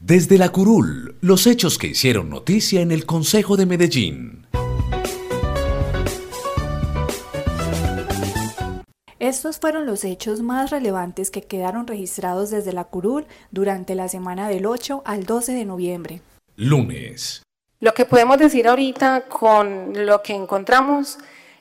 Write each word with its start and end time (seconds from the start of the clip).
Desde 0.00 0.38
la 0.38 0.50
curul, 0.50 1.16
los 1.20 1.48
hechos 1.48 1.76
que 1.76 1.88
hicieron 1.88 2.30
noticia 2.30 2.80
en 2.82 2.92
el 2.92 3.04
Consejo 3.04 3.56
de 3.56 3.66
Medellín. 3.66 4.46
Estos 9.18 9.58
fueron 9.58 9.86
los 9.86 10.04
hechos 10.04 10.40
más 10.40 10.70
relevantes 10.70 11.32
que 11.32 11.42
quedaron 11.42 11.88
registrados 11.88 12.50
desde 12.50 12.72
la 12.72 12.84
curul 12.84 13.26
durante 13.50 13.96
la 13.96 14.08
semana 14.08 14.48
del 14.48 14.66
8 14.66 15.02
al 15.04 15.24
12 15.26 15.52
de 15.52 15.64
noviembre. 15.64 16.20
Lunes. 16.54 17.42
Lo 17.80 17.92
que 17.92 18.04
podemos 18.04 18.38
decir 18.38 18.68
ahorita 18.68 19.22
con 19.22 20.06
lo 20.06 20.22
que 20.22 20.34
encontramos 20.34 21.18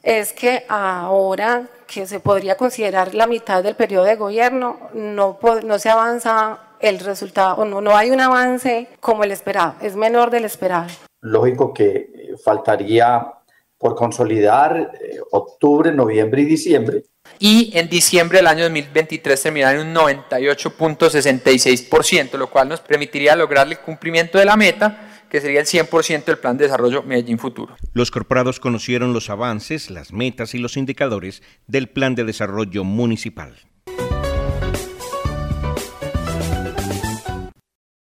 es 0.08 0.32
que 0.32 0.64
ahora 0.70 1.68
que 1.86 2.08
se 2.08 2.22
podría 2.22 2.56
considerar 2.56 3.14
la 3.14 3.28
mitad 3.28 3.62
del 3.62 3.76
periodo 3.76 4.06
de 4.06 4.16
gobierno, 4.16 4.80
no, 4.94 5.38
no 5.66 5.80
se 5.80 5.90
avanza 5.90 6.60
el 6.80 7.00
resultado, 7.00 7.66
no, 7.66 7.82
no 7.82 7.98
hay 7.98 8.12
un 8.12 8.22
avance 8.22 8.88
como 9.02 9.26
el 9.26 9.34
esperado, 9.34 9.76
es 9.82 9.98
menor 9.98 10.32
del 10.32 10.46
esperado. 10.46 10.88
Lógico 11.20 11.74
que 11.74 12.32
faltaría 12.42 13.34
por 13.78 13.96
consolidar 13.96 14.78
eh, 14.78 15.20
octubre, 15.32 15.92
noviembre 15.92 16.44
y 16.44 16.46
diciembre. 16.46 17.04
Y 17.38 17.78
en 17.78 17.90
diciembre 17.90 18.38
del 18.38 18.48
año 18.48 18.64
2023 18.64 19.44
terminar 19.44 19.76
en 19.76 19.88
un 19.88 19.94
98.66%, 19.94 22.38
lo 22.38 22.50
cual 22.50 22.70
nos 22.70 22.80
permitiría 22.80 23.36
lograr 23.36 23.68
el 23.68 23.80
cumplimiento 23.80 24.38
de 24.38 24.46
la 24.46 24.56
meta 24.56 25.07
que 25.30 25.42
sería 25.42 25.60
el 25.60 25.66
100% 25.66 26.26
del 26.26 26.38
Plan 26.38 26.58
de 26.58 26.66
Desarrollo 26.66 27.04
Medellín 27.04 27.40
Futuro. 27.40 27.76
Los 27.94 28.12
corporados 28.12 28.60
conocieron 28.60 29.14
los 29.14 29.30
avances, 29.30 29.90
las 29.90 30.14
metas 30.14 30.54
y 30.54 30.58
los 30.58 30.78
indicadores 30.78 31.44
del 31.68 31.90
Plan 31.90 32.16
de 32.16 32.24
Desarrollo 32.24 32.84
Municipal. 32.84 33.56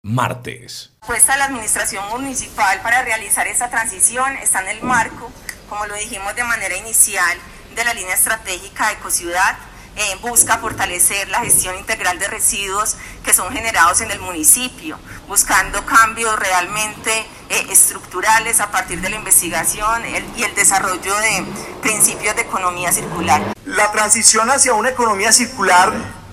Martes. 0.03 0.93
Puesta 1.07 1.37
la 1.37 1.45
administración 1.45 2.03
municipal 2.11 2.81
para 2.83 3.05
realizar 3.05 3.47
esta 3.47 3.71
transición 3.71 4.37
está 4.43 4.61
en 4.63 4.77
el 4.77 4.83
marco, 4.83 5.31
como 5.69 5.87
lo 5.87 5.95
dijimos 5.95 6.35
de 6.35 6.43
manera 6.43 6.77
inicial, 6.77 7.39
de 7.77 7.85
la 7.85 7.95
línea 7.95 8.15
estratégica 8.15 8.91
Ecociudad 8.93 9.57
eh, 10.01 10.17
busca 10.23 10.57
fortalecer 10.57 11.29
la 11.29 11.41
gestión 11.41 11.77
integral 11.77 12.19
de 12.19 12.27
residuos 12.27 12.97
que 13.23 13.35
son 13.35 13.53
generados 13.53 14.01
en 14.01 14.11
el 14.11 14.19
municipio, 14.19 14.99
buscando 15.29 15.85
cambios 15.85 16.39
realmente 16.39 17.13
eh, 17.51 17.67
estructurales 17.69 18.61
a 18.61 18.71
partir 18.71 19.03
de 19.03 19.11
la 19.11 19.17
investigación 19.17 20.03
y 20.37 20.43
el 20.43 20.55
desarrollo 20.55 21.15
de 21.17 21.45
principios 21.83 22.35
de 22.35 22.43
economía 22.43 22.91
circular. 22.93 23.53
La 23.67 23.93
transición 23.93 24.51
hacia 24.51 24.73
una 24.73 24.89
economía 24.89 25.33
circular 25.33 25.93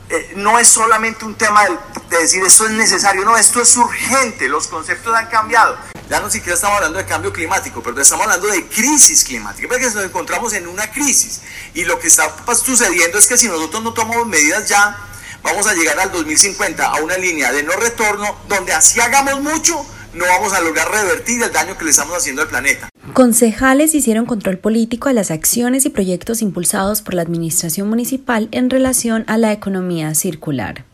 eh, 0.09 0.31
no 0.37 0.57
es 0.59 0.69
solamente 0.69 1.25
un 1.25 1.35
tema 1.35 1.65
de, 1.65 1.77
de 2.09 2.17
decir 2.19 2.41
esto 2.45 2.67
es 2.67 2.71
necesario, 2.71 3.25
no, 3.25 3.35
esto 3.35 3.61
es 3.61 3.75
urgente, 3.75 4.47
los 4.47 4.67
conceptos 4.67 5.13
han 5.13 5.27
cambiado. 5.27 5.77
Ya 6.09 6.21
no 6.21 6.29
siquiera 6.29 6.55
estamos 6.55 6.77
hablando 6.77 6.99
de 6.99 7.05
cambio 7.05 7.33
climático, 7.33 7.83
pero 7.83 7.99
estamos 7.99 8.25
hablando 8.25 8.47
de 8.47 8.65
crisis 8.67 9.25
climática, 9.25 9.67
porque 9.67 9.85
nos 9.85 10.05
encontramos 10.05 10.53
en 10.53 10.67
una 10.67 10.89
crisis. 10.89 11.41
Y 11.73 11.83
lo 11.83 11.99
que 11.99 12.07
está 12.07 12.33
sucediendo 12.55 13.17
es 13.17 13.27
que 13.27 13.37
si 13.37 13.47
nosotros 13.47 13.83
no 13.83 13.93
tomamos 13.93 14.25
medidas 14.25 14.69
ya, 14.69 14.97
vamos 15.43 15.67
a 15.67 15.73
llegar 15.73 15.99
al 15.99 16.11
2050 16.11 16.85
a 16.85 17.01
una 17.01 17.17
línea 17.17 17.51
de 17.51 17.63
no 17.63 17.73
retorno, 17.73 18.37
donde 18.47 18.71
así 18.71 19.01
hagamos 19.01 19.41
mucho, 19.41 19.85
no 20.13 20.25
vamos 20.25 20.53
a 20.53 20.61
lograr 20.61 20.89
revertir 20.89 21.43
el 21.43 21.51
daño 21.51 21.77
que 21.77 21.83
le 21.83 21.91
estamos 21.91 22.17
haciendo 22.17 22.41
al 22.41 22.47
planeta. 22.47 22.89
Concejales 23.13 23.93
hicieron 23.93 24.25
control 24.25 24.59
político 24.59 25.09
a 25.09 25.13
las 25.13 25.29
acciones 25.29 25.85
y 25.85 25.89
proyectos 25.89 26.41
impulsados 26.41 27.01
por 27.01 27.15
la 27.15 27.21
Administración 27.21 27.89
Municipal 27.89 28.47
en 28.51 28.69
relación 28.69 29.25
a 29.27 29.37
la 29.37 29.51
economía 29.51 30.15
circular. 30.15 30.86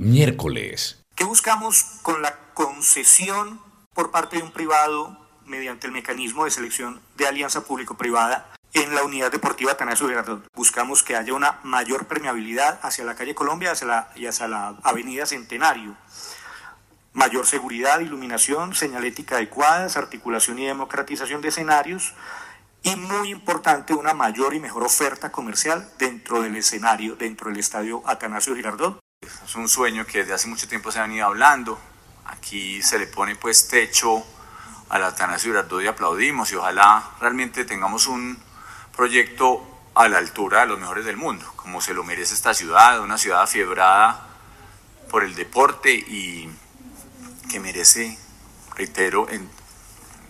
Miércoles. 0.00 1.02
¿Qué 1.16 1.24
buscamos 1.24 1.82
con 2.02 2.22
la 2.22 2.38
concesión 2.54 3.60
por 3.92 4.12
parte 4.12 4.36
de 4.36 4.44
un 4.44 4.52
privado 4.52 5.18
mediante 5.44 5.88
el 5.88 5.92
mecanismo 5.92 6.44
de 6.44 6.52
selección 6.52 7.00
de 7.16 7.26
alianza 7.26 7.64
público-privada 7.64 8.48
en 8.74 8.94
la 8.94 9.02
unidad 9.02 9.32
deportiva 9.32 9.72
Atanasio 9.72 10.06
Girardot? 10.06 10.46
Buscamos 10.54 11.02
que 11.02 11.16
haya 11.16 11.34
una 11.34 11.58
mayor 11.64 12.06
permeabilidad 12.06 12.78
hacia 12.82 13.04
la 13.04 13.16
calle 13.16 13.34
Colombia 13.34 13.72
hacia 13.72 13.88
la, 13.88 14.12
y 14.14 14.26
hacia 14.26 14.46
la 14.46 14.76
avenida 14.84 15.26
Centenario. 15.26 15.96
Mayor 17.12 17.44
seguridad, 17.46 17.98
iluminación, 17.98 18.76
señalética 18.76 19.34
adecuada, 19.34 19.86
articulación 19.98 20.60
y 20.60 20.66
democratización 20.66 21.40
de 21.40 21.48
escenarios 21.48 22.14
y 22.84 22.94
muy 22.94 23.30
importante 23.30 23.94
una 23.94 24.14
mayor 24.14 24.54
y 24.54 24.60
mejor 24.60 24.84
oferta 24.84 25.32
comercial 25.32 25.90
dentro 25.98 26.40
del 26.40 26.54
escenario, 26.54 27.16
dentro 27.16 27.50
del 27.50 27.58
estadio 27.58 28.04
Atanasio 28.06 28.54
Girardot. 28.54 29.00
Es 29.48 29.54
un 29.56 29.66
sueño 29.66 30.04
que 30.04 30.18
desde 30.18 30.34
hace 30.34 30.46
mucho 30.46 30.68
tiempo 30.68 30.92
se 30.92 31.00
han 31.00 31.10
ido 31.10 31.24
hablando. 31.24 31.80
Aquí 32.26 32.82
se 32.82 32.98
le 32.98 33.06
pone 33.06 33.34
pues 33.34 33.66
techo 33.66 34.22
a 34.90 34.98
la 34.98 35.06
Atanasio 35.06 35.52
Girardot 35.52 35.82
y 35.82 35.86
aplaudimos 35.86 36.52
y 36.52 36.56
ojalá 36.56 37.12
realmente 37.18 37.64
tengamos 37.64 38.08
un 38.08 38.38
proyecto 38.94 39.66
a 39.94 40.06
la 40.06 40.18
altura 40.18 40.60
de 40.60 40.66
los 40.66 40.78
mejores 40.78 41.06
del 41.06 41.16
mundo, 41.16 41.50
como 41.56 41.80
se 41.80 41.94
lo 41.94 42.04
merece 42.04 42.34
esta 42.34 42.52
ciudad, 42.52 43.00
una 43.00 43.16
ciudad 43.16 43.40
afiebrada 43.40 44.28
por 45.10 45.24
el 45.24 45.34
deporte 45.34 45.94
y 45.94 46.50
que 47.50 47.58
merece, 47.58 48.18
reitero, 48.76 49.26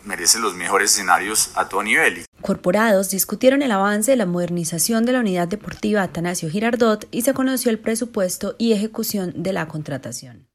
merece 0.04 0.38
los 0.38 0.54
mejores 0.54 0.92
escenarios 0.92 1.50
a 1.56 1.68
todo 1.68 1.82
nivel. 1.82 2.27
Corporados 2.48 3.10
discutieron 3.10 3.60
el 3.60 3.70
avance 3.72 4.10
de 4.10 4.16
la 4.16 4.24
modernización 4.24 5.04
de 5.04 5.12
la 5.12 5.20
unidad 5.20 5.48
deportiva 5.48 6.02
Atanasio 6.02 6.48
Girardot 6.48 7.06
y 7.10 7.20
se 7.20 7.34
conoció 7.34 7.70
el 7.70 7.78
presupuesto 7.78 8.54
y 8.56 8.72
ejecución 8.72 9.34
de 9.36 9.52
la 9.52 9.68
contratación. 9.68 10.47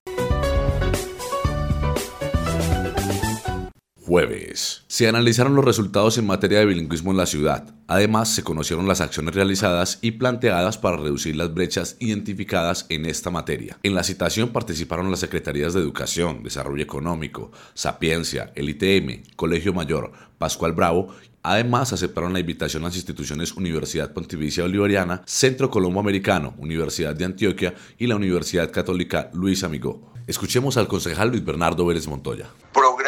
Jueves. 4.05 4.83
Se 4.87 5.07
analizaron 5.07 5.55
los 5.55 5.63
resultados 5.63 6.17
en 6.17 6.27
materia 6.27 6.59
de 6.59 6.65
bilingüismo 6.65 7.11
en 7.11 7.17
la 7.17 7.25
ciudad. 7.25 7.73
Además, 7.87 8.27
se 8.29 8.43
conocieron 8.43 8.87
las 8.87 8.99
acciones 8.99 9.33
realizadas 9.33 9.99
y 10.01 10.11
planteadas 10.11 10.77
para 10.77 10.97
reducir 10.97 11.37
las 11.37 11.53
brechas 11.53 11.95
identificadas 11.99 12.85
en 12.89 13.05
esta 13.05 13.29
materia. 13.29 13.77
En 13.81 13.95
la 13.95 14.03
citación 14.03 14.49
participaron 14.49 15.09
las 15.09 15.21
Secretarías 15.21 15.73
de 15.73 15.79
Educación, 15.79 16.43
Desarrollo 16.43 16.83
Económico, 16.83 17.51
Sapiencia, 17.75 18.51
el 18.55 18.69
ITM, 18.69 19.35
Colegio 19.37 19.73
Mayor, 19.73 20.11
Pascual 20.37 20.73
Bravo 20.73 21.13
Además, 21.45 21.91
aceptaron 21.91 22.31
la 22.31 22.39
invitación 22.39 22.83
las 22.83 22.95
instituciones 22.95 23.51
Universidad 23.57 24.13
Pontificia 24.13 24.63
Bolivariana, 24.63 25.23
Centro 25.25 25.69
Colombo 25.69 25.99
Americano, 25.99 26.53
Universidad 26.57 27.13
de 27.13 27.25
Antioquia 27.25 27.75
y 27.97 28.07
la 28.07 28.15
Universidad 28.15 28.71
Católica 28.71 29.29
Luis 29.33 29.65
Amigo. 29.65 30.13
Escuchemos 30.25 30.77
al 30.77 30.87
concejal 30.87 31.31
Luis 31.31 31.43
Bernardo 31.43 31.85
Vélez 31.85 32.07
Montoya. 32.07 32.49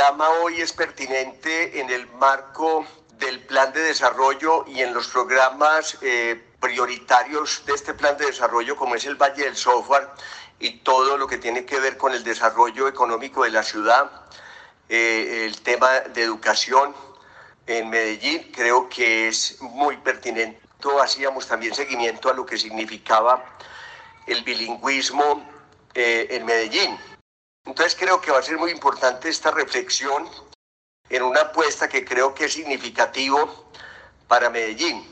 Programa 0.06 0.40
hoy 0.44 0.62
es 0.62 0.72
pertinente 0.72 1.80
en 1.80 1.90
el 1.90 2.06
marco 2.20 2.86
del 3.18 3.40
plan 3.40 3.74
de 3.74 3.82
desarrollo 3.82 4.64
y 4.68 4.82
en 4.82 4.94
los 4.94 5.08
programas 5.08 5.98
eh, 6.04 6.40
prioritarios 6.60 7.64
de 7.66 7.74
este 7.74 7.96
plan 7.96 8.16
de 8.16 8.28
desarrollo, 8.28 8.76
como 8.76 8.94
es 8.94 9.06
el 9.06 9.16
Valle 9.16 9.46
del 9.46 9.56
Software 9.56 10.08
y 10.60 10.78
todo 10.82 11.18
lo 11.18 11.26
que 11.26 11.40
tiene 11.40 11.66
que 11.66 11.80
ver 11.80 11.98
con 11.98 12.14
el 12.14 12.24
desarrollo 12.24 12.88
económico 12.88 13.46
de 13.46 13.50
la 13.50 13.64
ciudad, 13.64 14.12
eh, 14.90 15.42
el 15.44 15.60
tema 15.62 16.02
de 16.02 16.22
educación, 16.22 16.94
en 17.66 17.90
Medellín, 17.90 18.52
creo 18.54 18.88
que 18.88 19.30
es 19.30 19.60
muy 19.60 19.98
pertinente. 19.98 20.62
Hacíamos 21.02 21.48
también 21.48 21.74
seguimiento 21.74 22.30
a 22.30 22.34
lo 22.36 22.46
que 22.46 22.60
significaba 22.60 23.44
el 24.28 24.44
bilingüismo 24.44 25.50
eh, 25.96 26.28
en 26.30 26.46
Medellín. 26.46 26.96
Entonces 27.66 27.96
creo 28.00 28.22
que 28.22 28.32
va 28.32 28.40
a 28.40 28.44
ser 28.44 28.58
muy 28.58 28.72
importante 28.72 29.28
esta 29.28 29.52
reflexión 29.52 30.30
en 31.10 31.24
una 31.24 31.42
apuesta 31.42 31.90
que 31.90 32.06
creo 32.06 32.34
que 32.34 32.46
es 32.46 32.54
significativo 32.54 33.70
para 34.28 34.50
Medellín. 34.50 35.06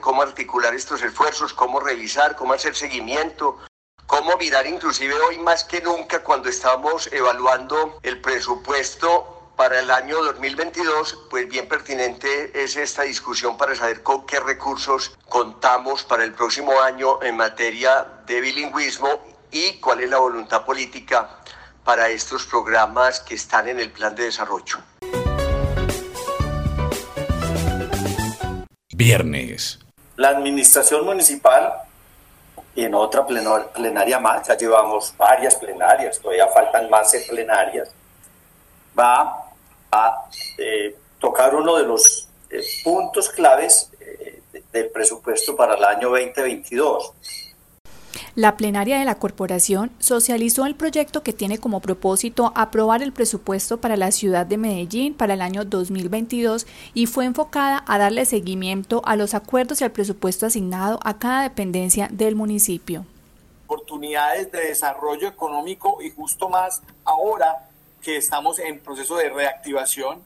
Cómo 0.00 0.22
articular 0.22 0.74
estos 0.74 1.02
esfuerzos, 1.02 1.52
cómo 1.52 1.78
revisar, 1.78 2.34
cómo 2.34 2.54
hacer 2.54 2.74
seguimiento, 2.74 3.58
cómo 4.06 4.36
mirar 4.38 4.66
inclusive 4.66 5.14
hoy 5.20 5.38
más 5.38 5.64
que 5.64 5.80
nunca 5.80 6.22
cuando 6.24 6.48
estamos 6.48 7.08
evaluando 7.12 8.00
el 8.02 8.20
presupuesto 8.20 9.52
para 9.56 9.78
el 9.78 9.90
año 9.90 10.22
2022, 10.24 11.26
pues 11.28 11.46
bien 11.48 11.68
pertinente 11.68 12.50
es 12.60 12.76
esta 12.76 13.02
discusión 13.02 13.58
para 13.58 13.76
saber 13.76 14.02
con 14.02 14.24
qué 14.24 14.40
recursos 14.40 15.12
contamos 15.28 16.02
para 16.02 16.24
el 16.24 16.32
próximo 16.32 16.80
año 16.80 17.22
en 17.22 17.36
materia 17.36 18.06
de 18.26 18.40
bilingüismo 18.40 19.22
y 19.50 19.74
cuál 19.80 20.00
es 20.00 20.08
la 20.10 20.18
voluntad 20.18 20.64
política 20.64 21.40
para 21.84 22.08
estos 22.08 22.46
programas 22.46 23.20
que 23.20 23.34
están 23.34 23.68
en 23.68 23.80
el 23.80 23.90
plan 23.90 24.14
de 24.14 24.24
desarrollo. 24.24 24.78
Viernes. 28.92 29.78
La 30.16 30.28
administración 30.28 31.04
municipal 31.04 31.72
y 32.74 32.84
en 32.84 32.94
otra 32.94 33.26
plenaria 33.26 34.18
más, 34.20 34.46
ya 34.46 34.56
llevamos 34.56 35.14
varias 35.16 35.56
plenarias, 35.56 36.18
todavía 36.20 36.46
faltan 36.48 36.88
más 36.88 37.12
plenarias, 37.28 37.90
va 38.98 39.50
a 39.90 40.28
eh, 40.58 40.96
tocar 41.18 41.54
uno 41.54 41.76
de 41.76 41.84
los 41.84 42.28
eh, 42.48 42.62
puntos 42.84 43.28
claves 43.30 43.90
eh, 44.00 44.42
del 44.72 44.90
presupuesto 44.90 45.56
para 45.56 45.74
el 45.74 45.84
año 45.84 46.10
2022. 46.10 47.12
La 48.36 48.56
plenaria 48.56 49.00
de 49.00 49.04
la 49.04 49.16
corporación 49.16 49.90
socializó 49.98 50.64
el 50.64 50.76
proyecto 50.76 51.24
que 51.24 51.32
tiene 51.32 51.58
como 51.58 51.80
propósito 51.80 52.52
aprobar 52.54 53.02
el 53.02 53.12
presupuesto 53.12 53.80
para 53.80 53.96
la 53.96 54.12
ciudad 54.12 54.46
de 54.46 54.56
Medellín 54.56 55.14
para 55.14 55.34
el 55.34 55.42
año 55.42 55.64
2022 55.64 56.66
y 56.94 57.06
fue 57.06 57.24
enfocada 57.24 57.84
a 57.88 57.98
darle 57.98 58.24
seguimiento 58.26 59.02
a 59.04 59.16
los 59.16 59.34
acuerdos 59.34 59.80
y 59.80 59.84
al 59.84 59.90
presupuesto 59.90 60.46
asignado 60.46 61.00
a 61.02 61.18
cada 61.18 61.42
dependencia 61.42 62.08
del 62.12 62.36
municipio. 62.36 63.04
Oportunidades 63.66 64.52
de 64.52 64.60
desarrollo 64.60 65.26
económico 65.26 66.00
y 66.00 66.10
justo 66.10 66.48
más 66.48 66.82
ahora 67.04 67.68
que 68.00 68.16
estamos 68.16 68.60
en 68.60 68.78
proceso 68.78 69.16
de 69.16 69.28
reactivación 69.30 70.22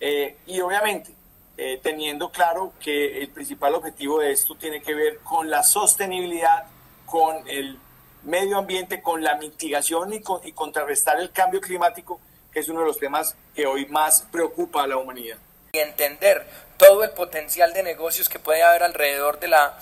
eh, 0.00 0.38
y 0.46 0.60
obviamente 0.60 1.12
eh, 1.58 1.78
teniendo 1.82 2.30
claro 2.30 2.72
que 2.80 3.20
el 3.20 3.28
principal 3.28 3.74
objetivo 3.74 4.20
de 4.20 4.32
esto 4.32 4.54
tiene 4.54 4.80
que 4.80 4.94
ver 4.94 5.18
con 5.18 5.50
la 5.50 5.62
sostenibilidad 5.62 6.64
con 7.06 7.48
el 7.48 7.78
medio 8.24 8.58
ambiente, 8.58 9.02
con 9.02 9.22
la 9.22 9.36
mitigación 9.36 10.12
y, 10.12 10.22
y 10.44 10.52
contrarrestar 10.52 11.20
el 11.20 11.30
cambio 11.30 11.60
climático, 11.60 12.20
que 12.52 12.60
es 12.60 12.68
uno 12.68 12.80
de 12.80 12.86
los 12.86 12.98
temas 12.98 13.36
que 13.54 13.66
hoy 13.66 13.86
más 13.86 14.26
preocupa 14.32 14.82
a 14.82 14.86
la 14.86 14.96
humanidad. 14.96 15.38
Y 15.72 15.78
entender 15.78 16.46
todo 16.76 17.04
el 17.04 17.10
potencial 17.10 17.72
de 17.72 17.82
negocios 17.82 18.28
que 18.28 18.38
puede 18.38 18.62
haber 18.62 18.82
alrededor 18.82 19.40
de 19.40 19.48
la 19.48 19.78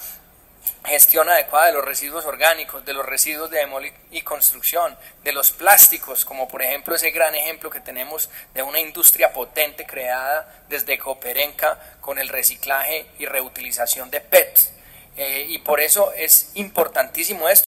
gestión 0.84 1.28
adecuada 1.28 1.66
de 1.66 1.72
los 1.72 1.84
residuos 1.84 2.24
orgánicos, 2.24 2.84
de 2.84 2.92
los 2.92 3.04
residuos 3.04 3.50
de 3.50 3.58
demolición 3.58 4.00
y 4.10 4.22
construcción, 4.22 4.96
de 5.24 5.32
los 5.32 5.50
plásticos, 5.52 6.24
como 6.24 6.48
por 6.48 6.62
ejemplo 6.62 6.94
ese 6.94 7.10
gran 7.10 7.34
ejemplo 7.34 7.70
que 7.70 7.80
tenemos 7.80 8.30
de 8.54 8.62
una 8.62 8.80
industria 8.80 9.32
potente 9.32 9.86
creada 9.86 10.64
desde 10.68 10.98
Coperenca 10.98 11.78
con 12.00 12.18
el 12.18 12.28
reciclaje 12.28 13.06
y 13.18 13.26
reutilización 13.26 14.10
de 14.10 14.20
PETs 14.20 14.72
eh, 15.16 15.46
y 15.48 15.58
por 15.58 15.80
eso 15.80 16.08
es 16.18 16.50
importantísimo 16.54 17.48
esto. 17.48 17.64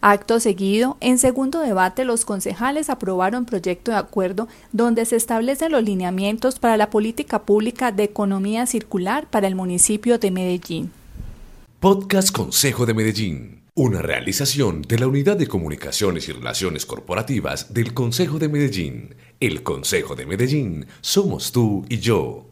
Acto 0.00 0.38
seguido, 0.38 0.96
en 1.00 1.18
segundo 1.18 1.60
debate, 1.60 2.04
los 2.04 2.24
concejales 2.24 2.88
aprobaron 2.88 3.46
proyecto 3.46 3.90
de 3.90 3.96
acuerdo 3.96 4.46
donde 4.72 5.04
se 5.04 5.16
establecen 5.16 5.72
los 5.72 5.82
lineamientos 5.82 6.60
para 6.60 6.76
la 6.76 6.88
política 6.88 7.42
pública 7.42 7.90
de 7.90 8.04
economía 8.04 8.66
circular 8.66 9.28
para 9.28 9.48
el 9.48 9.56
municipio 9.56 10.18
de 10.18 10.30
Medellín. 10.30 10.92
Podcast 11.80 12.30
Consejo 12.30 12.86
de 12.86 12.94
Medellín, 12.94 13.62
una 13.74 14.00
realización 14.00 14.82
de 14.82 15.00
la 15.00 15.08
Unidad 15.08 15.36
de 15.36 15.48
Comunicaciones 15.48 16.28
y 16.28 16.32
Relaciones 16.32 16.86
Corporativas 16.86 17.74
del 17.74 17.92
Consejo 17.92 18.38
de 18.38 18.48
Medellín. 18.48 19.16
El 19.40 19.64
Consejo 19.64 20.14
de 20.14 20.26
Medellín 20.26 20.86
somos 21.00 21.50
tú 21.50 21.84
y 21.88 21.98
yo. 21.98 22.47